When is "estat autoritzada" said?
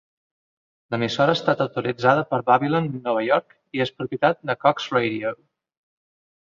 1.39-2.25